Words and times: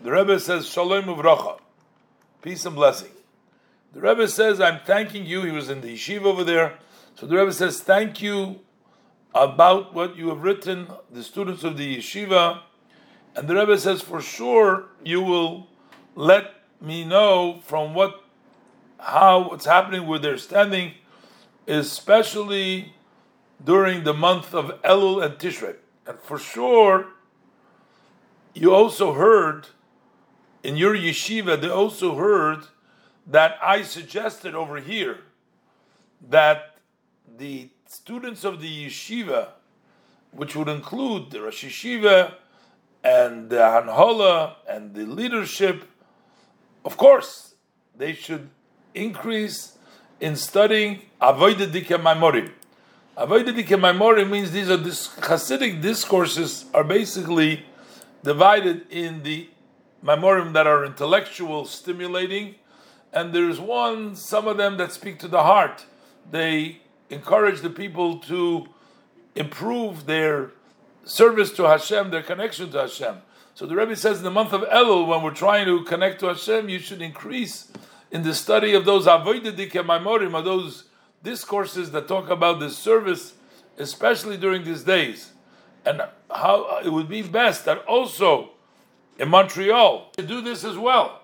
the 0.00 0.10
Rebbe 0.10 0.40
says, 0.40 0.68
Shalom 0.68 1.04
Uvracha, 1.04 1.60
peace 2.42 2.66
and 2.66 2.74
blessing. 2.74 3.12
The 3.92 4.00
Rebbe 4.00 4.28
says, 4.28 4.60
I'm 4.60 4.80
thanking 4.80 5.24
you. 5.24 5.42
He 5.42 5.52
was 5.52 5.70
in 5.70 5.80
the 5.80 5.94
yeshiva 5.94 6.24
over 6.24 6.44
there. 6.44 6.78
So 7.14 7.26
the 7.26 7.36
Rebbe 7.36 7.52
says, 7.52 7.80
Thank 7.80 8.20
you 8.20 8.60
about 9.34 9.94
what 9.94 10.16
you 10.16 10.28
have 10.28 10.42
written, 10.42 10.88
the 11.10 11.22
students 11.22 11.62
of 11.64 11.76
the 11.76 11.98
yeshiva. 11.98 12.60
And 13.36 13.48
the 13.48 13.54
Rebbe 13.54 13.78
says, 13.78 14.02
For 14.02 14.20
sure, 14.20 14.86
you 15.04 15.22
will 15.22 15.68
let 16.16 16.54
me 16.80 17.04
know 17.04 17.60
from 17.64 17.94
what, 17.94 18.24
how, 18.98 19.50
what's 19.50 19.64
happening 19.64 20.06
with 20.06 20.22
their 20.22 20.38
standing, 20.38 20.94
especially 21.66 22.94
during 23.64 24.04
the 24.04 24.14
month 24.14 24.54
of 24.54 24.80
Elul 24.82 25.24
and 25.24 25.34
Tishrei. 25.34 25.76
And 26.06 26.18
for 26.20 26.38
sure, 26.38 27.06
you 28.58 28.74
also 28.74 29.12
heard 29.12 29.68
in 30.64 30.76
your 30.76 30.96
yeshiva, 30.96 31.60
they 31.60 31.70
also 31.70 32.16
heard 32.16 32.64
that 33.24 33.56
I 33.62 33.82
suggested 33.82 34.56
over 34.56 34.78
here 34.80 35.18
that 36.28 36.78
the 37.36 37.70
students 37.86 38.42
of 38.42 38.60
the 38.60 38.86
yeshiva, 38.86 39.50
which 40.32 40.56
would 40.56 40.68
include 40.68 41.30
the 41.30 41.42
Rosh 41.42 41.64
Yeshiva 41.64 42.34
and 43.04 43.48
the 43.48 43.58
Hanhola 43.58 44.56
and 44.68 44.92
the 44.92 45.06
leadership, 45.06 45.84
of 46.84 46.96
course, 46.96 47.54
they 47.96 48.12
should 48.12 48.50
increase 48.92 49.78
in 50.20 50.34
studying 50.34 51.02
Avodah 51.22 51.72
Dike 51.72 52.00
Maimorim. 52.00 52.50
Avodah 53.16 54.28
means 54.28 54.50
these 54.50 54.68
are 54.68 54.76
this 54.76 55.08
Hasidic 55.16 55.80
discourses 55.80 56.64
are 56.74 56.84
basically 56.84 57.64
divided 58.22 58.86
in 58.90 59.22
the 59.22 59.48
memorim 60.04 60.52
that 60.52 60.66
are 60.66 60.84
intellectual, 60.84 61.64
stimulating, 61.64 62.56
and 63.12 63.32
there's 63.32 63.58
one, 63.58 64.14
some 64.14 64.46
of 64.46 64.56
them 64.56 64.76
that 64.76 64.92
speak 64.92 65.18
to 65.20 65.28
the 65.28 65.42
heart. 65.42 65.86
They 66.30 66.80
encourage 67.10 67.60
the 67.60 67.70
people 67.70 68.18
to 68.20 68.68
improve 69.34 70.06
their 70.06 70.52
service 71.04 71.52
to 71.52 71.64
Hashem, 71.64 72.10
their 72.10 72.22
connection 72.22 72.70
to 72.72 72.80
Hashem. 72.82 73.16
So 73.54 73.66
the 73.66 73.74
Rebbe 73.74 73.96
says 73.96 74.18
in 74.18 74.24
the 74.24 74.30
month 74.30 74.52
of 74.52 74.62
Elul, 74.62 75.06
when 75.06 75.22
we're 75.22 75.34
trying 75.34 75.66
to 75.66 75.82
connect 75.84 76.20
to 76.20 76.26
Hashem, 76.26 76.68
you 76.68 76.78
should 76.78 77.02
increase 77.02 77.72
in 78.10 78.22
the 78.22 78.34
study 78.34 78.74
of 78.74 78.84
those 78.84 79.06
avodah 79.06 79.52
memorim, 79.52 80.34
of 80.34 80.44
those 80.44 80.84
discourses 81.22 81.90
that 81.90 82.06
talk 82.06 82.30
about 82.30 82.60
the 82.60 82.70
service, 82.70 83.34
especially 83.78 84.36
during 84.36 84.64
these 84.64 84.84
days 84.84 85.32
and 85.88 86.02
how 86.30 86.80
it 86.84 86.90
would 86.90 87.08
be 87.08 87.22
best 87.22 87.64
that 87.64 87.78
also 87.86 88.50
in 89.18 89.28
Montreal 89.30 90.10
to 90.18 90.22
do 90.22 90.42
this 90.42 90.62
as 90.62 90.76
well, 90.76 91.22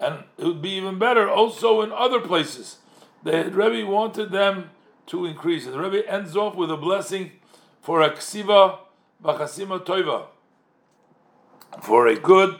and 0.00 0.24
it 0.36 0.44
would 0.44 0.60
be 0.60 0.70
even 0.70 0.98
better 0.98 1.30
also 1.30 1.82
in 1.82 1.92
other 1.92 2.20
places. 2.20 2.78
The 3.22 3.50
Rebbe 3.50 3.88
wanted 3.88 4.32
them 4.32 4.70
to 5.06 5.26
increase. 5.26 5.64
And 5.64 5.74
the 5.74 5.78
Rebbe 5.78 6.08
ends 6.10 6.36
off 6.36 6.56
with 6.56 6.70
a 6.70 6.76
blessing 6.76 7.32
for 7.80 8.02
a 8.02 8.10
ksiva 8.10 8.78
b'chasima 9.22 9.84
toiva, 9.84 10.26
for 11.80 12.08
a 12.08 12.16
good 12.16 12.58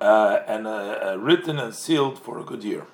uh, 0.00 0.40
and 0.48 0.66
a, 0.66 1.16
written 1.18 1.58
and 1.58 1.72
sealed 1.74 2.18
for 2.18 2.40
a 2.40 2.44
good 2.44 2.64
year. 2.64 2.86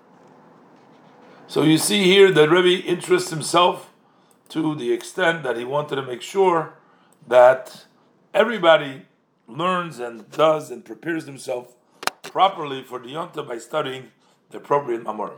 So 1.49 1.63
you 1.63 1.79
see 1.79 2.05
here 2.05 2.31
that 2.33 2.51
Rebbe 2.51 2.85
interests 2.87 3.31
himself 3.31 3.91
to 4.51 4.75
the 4.75 4.93
extent 4.93 5.43
that 5.45 5.57
he 5.57 5.65
wanted 5.65 5.97
to 5.97 6.03
make 6.03 6.21
sure 6.21 6.75
that 7.29 7.87
everybody 8.33 9.03
learns 9.49 9.99
and 9.99 10.31
does 10.31 10.71
and 10.71 10.85
prepares 10.85 11.27
himself 11.27 11.75
properly 12.23 12.83
for 12.83 12.99
the 12.99 13.09
yonta 13.09 13.47
by 13.47 13.59
studying 13.59 14.11
the 14.51 14.59
appropriate 14.59 15.05
mamorim. 15.05 15.35